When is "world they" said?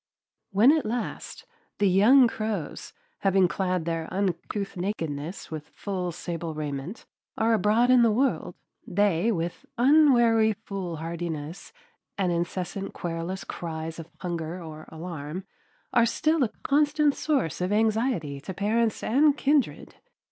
8.09-9.31